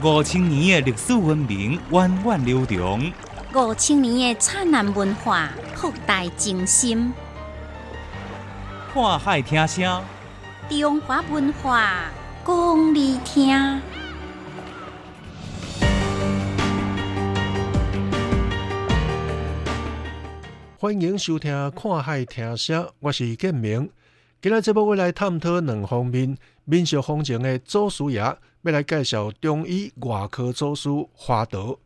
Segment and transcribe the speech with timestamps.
[0.00, 3.12] 五千年的历史文明源远流长，
[3.54, 7.12] 五千年的灿烂文化博大精深。
[8.92, 10.02] 看海听声，
[10.70, 12.10] 中华文化
[12.44, 13.80] 讲你听。
[20.78, 23.90] 欢迎收听《看海听声》，我是建明。
[24.40, 31.78] 今日节目要来探讨两方面民俗风情的祖师爷，要来介绍中医外科祖师华佗。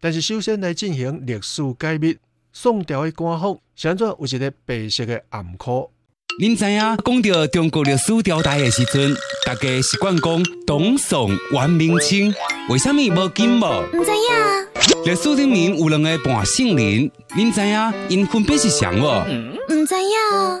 [0.00, 2.16] 但是首先来进行历史解密，
[2.52, 5.90] 宋朝的官服是安怎有一个白色的暗裤？
[6.38, 9.14] 您知影讲到中国历史朝代的时阵，
[9.44, 12.32] 大家习惯讲董宋、元、明、清，
[12.68, 13.66] 为什么无金无？
[13.92, 19.04] 唔知影，历史里面有两个半姓林，您知影因分别是谁无？
[19.68, 20.60] 唔知影，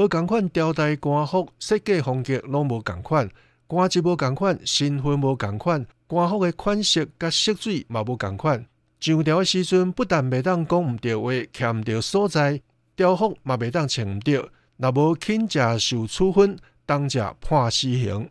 [0.00, 3.28] 无共款朝代官服设计风格拢无共款，
[3.66, 8.64] 官职无共款，身份无共款，官服的款式甲色水嘛无共款。
[8.98, 12.62] 上朝诶时阵，不但袂当讲毋对话，欠毋着所在，
[12.96, 14.48] 朝服嘛袂当穿毋着，
[14.78, 18.30] 若无轻者受处分，当者判死刑。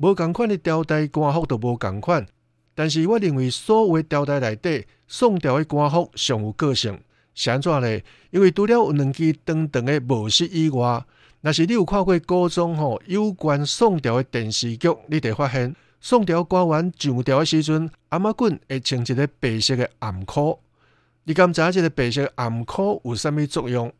[0.00, 2.26] 无共款的朝代官服都无共款，
[2.74, 6.98] 但是我认为所有的朝代内底，宋朝的官服上有个性。
[7.34, 8.00] 是安怎呢？
[8.30, 11.04] 因为除了有两支长长的模式以外，
[11.40, 20.58] 若是你有看过高中吼有关宋朝的电视剧，你会发现宋朝官员上朝的时阵，阿妈棍会穿一个白色诶暗裤。
[21.24, 23.92] 你敢知即个白色的暗裤有啥物作用？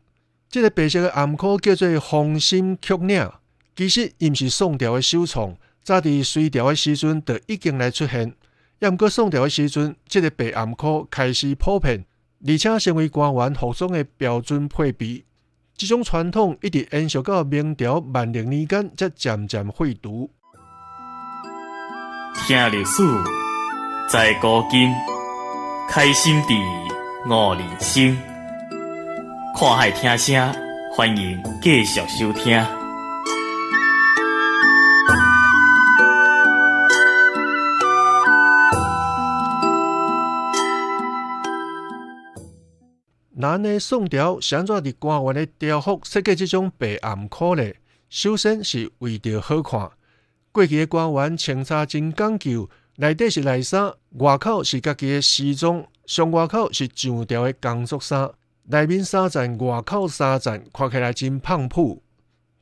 [0.49, 3.29] 这个白色诶暗裤叫做红心曲领，
[3.75, 8.33] 其实伊毋是宋朝诶首创，早伫隋朝诶时阵就已经来出现。
[8.79, 12.05] 也毋过宋朝诶时阵，这个白暗裤开始普遍。
[12.45, 15.23] 而且成为官员服装的标准配备，
[15.77, 20.29] 这种传统一直延续到明朝万历年间，才渐渐废除。
[22.45, 23.03] 听历史，
[24.09, 24.91] 在古今，
[25.87, 26.53] 开心地
[27.29, 28.17] 悟人生。
[29.55, 30.53] 看海听声，
[30.93, 32.82] 欢迎继续收听。
[43.43, 47.73] 咱的宋朝是安怎伫官员的雕服设计这种白暗裤呢？
[48.09, 49.91] 首先是为着好看。
[50.53, 58.31] 过去的官员穿插真讲究，内底是内衫，外口是家己的西装，上外口是上朝的工作衫，
[58.63, 62.01] 内面衫赞，外口衫赞，看起来真胖朴。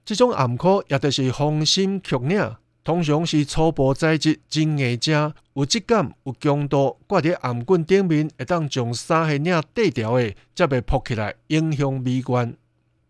[0.04, 2.56] 这种暗裤也就是红心曲领。
[2.84, 12.56] 通常是初步材质，真硬者，有质感，有强度，挂伫颔棍顶面，会当将衫系领缀条的，才袂扑起来，影响美观。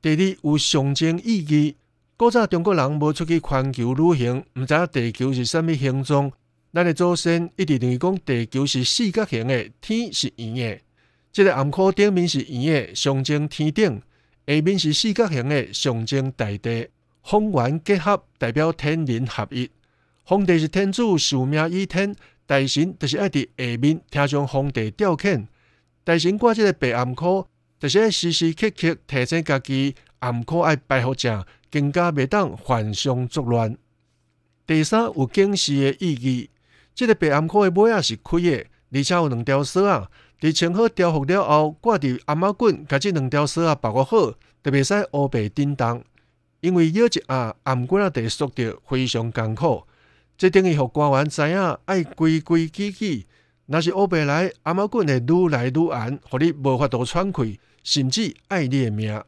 [0.01, 1.75] 第二有象征意义。
[2.17, 6.31] 古早中国人无出去环球旅行，毋知影地球是啥物形状。
[6.73, 10.79] 咱的祖先一直认为讲地球是四角形的，天是圆的。
[11.31, 14.01] 这个暗裤顶面是圆的，象征天顶；
[14.45, 16.89] 下面是四角形的，象征大地。
[17.23, 19.69] 风元结合，代表天人合一。
[20.23, 22.13] 皇帝是天主，受命于天；
[22.45, 25.47] 大神就是爱伫下面听从皇帝调遣。
[26.03, 27.45] 大神挂这个白暗裤，
[27.79, 33.77] 就是爱时时刻刻提醒家己暗裤爱摆好正，更加袂当犯上作乱。
[34.65, 36.49] 第三有警示的意义，
[36.95, 40.09] 这个白暗裤的尾仔是开的，而且有两条锁啊。
[40.39, 44.31] 伫穿好条服了后，挂伫暗马棍，甲这两条锁啊把握好，
[44.63, 46.03] 就袂使乌白颠动。
[46.61, 49.83] 因为腰一下暗棍仔地缩着，非常艰苦。
[50.37, 53.27] 这等于互官员知影爱规规矩矩。
[53.67, 59.21] 若是乌白来，阿毛棍会愈来愈暗，互你无法度喘气，甚至爱你的命。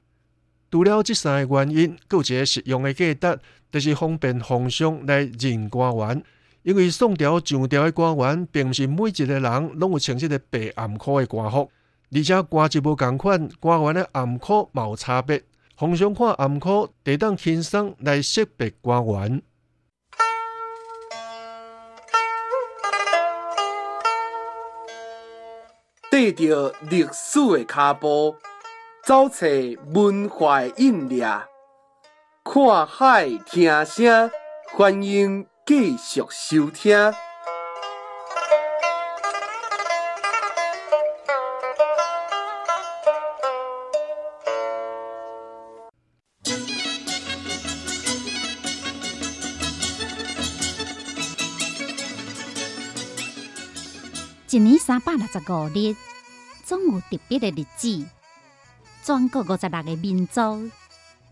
[0.72, 3.40] 除了这三个原因，有一个实用的价值，
[3.72, 6.24] 就是方便皇上来认官员。
[6.64, 11.72] 因为宋朝、上朝的官员，并毋是每一个人拢有穿这个白暗裤的官服，
[12.12, 15.42] 而且官职无共款，官员的暗裤嘛有差别。
[15.84, 19.42] 皇上看暗裤，得当轻松来识别官员。
[26.10, 28.34] 缀着历史的脚步，
[29.04, 29.46] 走出
[29.94, 31.26] 文化的印掠，
[32.46, 34.32] 看海听声，
[34.72, 37.14] 欢迎继续收听。
[54.54, 55.96] 一年三百六十五日，
[56.64, 58.06] 总有特别的日子。
[59.04, 60.70] 全国五十六个民族，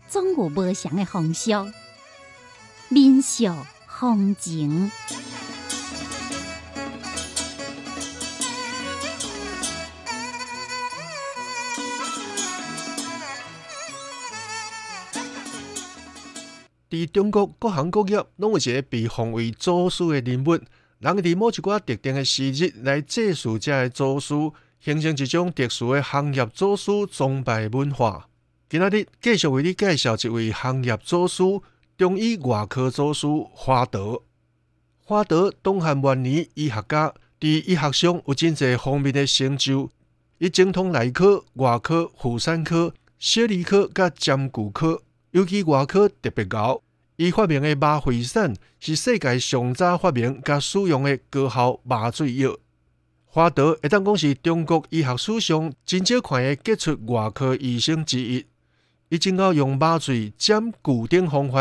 [0.08, 1.52] 总有不祥的风俗、
[2.88, 3.46] 民俗、
[3.86, 4.90] 风情。
[16.90, 20.58] 伫中国各行各业，拢有一个被奉为祖师的人物，
[21.02, 24.34] 人伫某一寡特定的时日来祭祀这的祖师，
[24.78, 28.28] 形成一种特殊的行业祖师崇拜文化。
[28.70, 31.42] 今仔日继续为你介绍一位行业祖师——
[31.98, 34.22] 中医外科祖师华德。
[35.04, 39.90] 华德东汉末年医学家，伫医学上有真侪方面的成就，
[40.38, 45.02] 伊精通内科、外科、妇产科、小儿科甲针骨科。
[45.32, 46.80] 尤其外科特别高，
[47.22, 52.56] 伊发明的麻沸散是世界上早发明甲使用的高效麻醉药。
[53.26, 58.44] 华德会当讲是中国医学史上真少看的杰出外科医生之一。
[59.08, 61.60] 伊真够用麻醉占固定方法，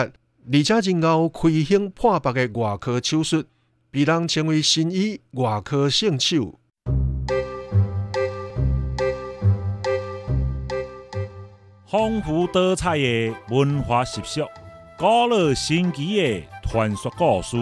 [0.51, 3.43] 而且真够开胸破腹的外科手术，
[3.91, 6.57] 被人称为新医外科圣手。
[11.87, 14.41] 丰富多彩的文化习俗，
[15.01, 17.57] 古老神奇的传说故事，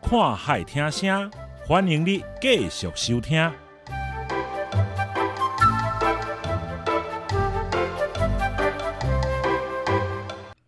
[0.00, 1.30] 看海听声，
[1.66, 3.52] 欢迎你继续收听。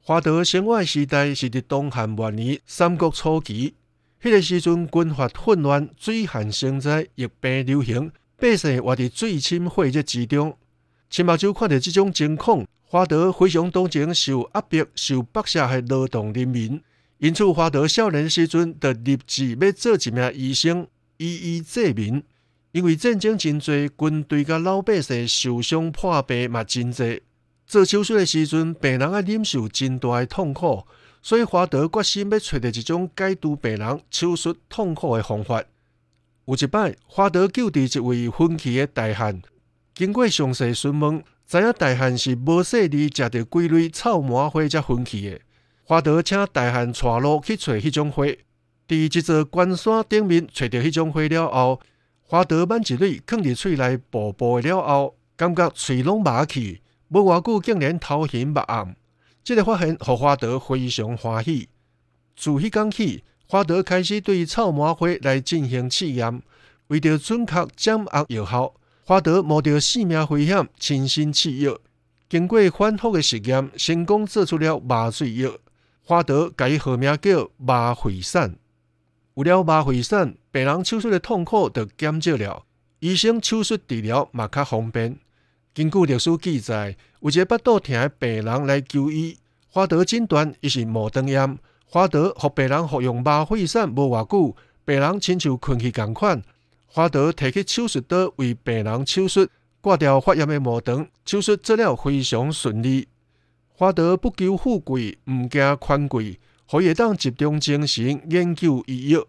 [0.02, 3.74] 华德生活时代是伫东汉末年、三国初期，
[4.22, 10.58] 迄个时阵军阀混乱，水旱生灾，疫病流行，百姓活伫水深火热之中。
[11.08, 12.66] 秦目洲看到这种情况。
[12.88, 16.80] 华德非常同情受压迫、受剥削的劳动人民，
[17.18, 20.86] 因此华德少年时阵就立志要做一名医生，
[21.16, 22.22] 医医济民。
[22.70, 27.18] 因为战争真多，军队甲老百姓受伤破病嘛真多，
[27.66, 30.84] 做手术的时阵，病人要忍受真大的痛苦，
[31.20, 35.64] 所以华德决心要找到一种解除病人手术痛苦的方法。
[36.44, 39.42] 有一摆，华德救治一位昏去的大汉，
[39.92, 41.24] 经过详细询问。
[41.46, 45.40] 知影大汉是无细里食着几类草麻花才昏去的，
[45.84, 48.24] 花德请大汉带路去找迄种花。
[48.88, 51.80] 伫一座关山顶面找到迄种花了后，
[52.24, 58.96] 花德挽一蕊放伫喙内，薄薄了后，感觉喙拢麻去，无偌久竟然头晕目暗。
[59.44, 61.68] 这个发现互花德非常欢喜。
[62.34, 66.42] 自迄天起，花德开始对草麻花来进行试验，
[66.88, 68.74] 为着准确掌握药效。
[69.08, 71.78] 华德冒着性命危险，亲身试药，
[72.28, 75.52] 经过反复的实验，成功做出了麻醉药。
[76.02, 78.56] 华德改号名叫麻沸散。
[79.34, 82.64] 有了麻沸散，病人手术的痛苦就减少了，
[82.98, 85.16] 医生手术治疗嘛较方便。
[85.72, 89.38] 根据历史记载，有一个腹肚疼的病人来求医，
[89.68, 91.56] 华德诊断伊是毛肠炎。
[91.84, 96.42] 华德和病人服用麻沸散无偌久，病人亲像困去共款。
[96.96, 99.46] 华德提起手术刀为病人手术，
[99.82, 103.06] 割掉发炎的毛肠，手术做了非常顺利。
[103.74, 109.26] 华德不求富贵，毋惊权贵，可以当集中精神研究医药。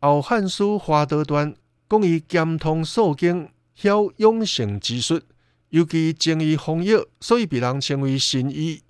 [0.00, 1.54] 后汉书华德传
[1.88, 5.20] 讲伊兼通数经，晓养生之术，
[5.68, 8.82] 尤其精于方药，所以被人称为神医。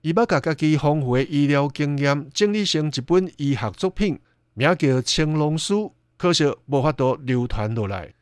[0.00, 4.18] 伊捌甲家己丰富的医疗经验整理成一本医学作品，
[4.54, 5.92] 名叫《青龙书》。
[6.20, 8.12] 可惜无法度流传落来。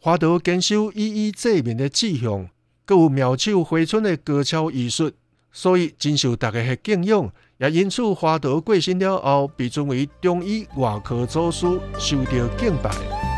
[0.00, 2.48] 花朵坚守医医济民的志向，
[2.84, 5.12] 佮有妙手回春的高超医术，
[5.52, 7.32] 所以真受大家的敬仰。
[7.58, 11.64] 也因此，花朵过身了后，被尊为中医外科祖师，
[12.00, 13.35] 受到敬拜。